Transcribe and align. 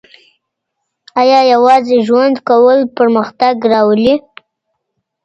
آیا 1.21 1.39
یوازې 1.53 1.97
ژوند 2.07 2.35
کول 2.49 2.79
پرمختګ 2.97 3.55
راولي؟ 3.71 4.15